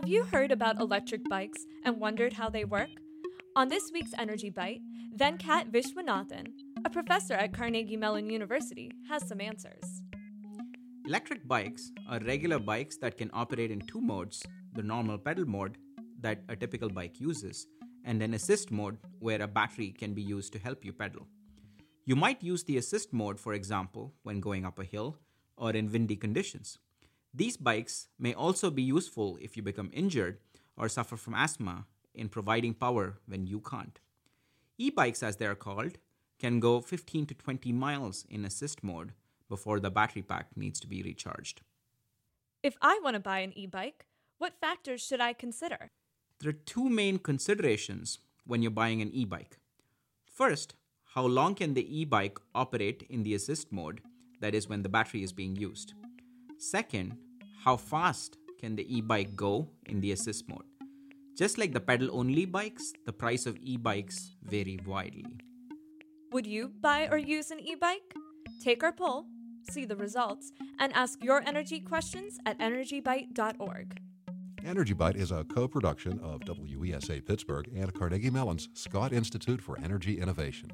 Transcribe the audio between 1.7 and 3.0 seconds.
and wondered how they work?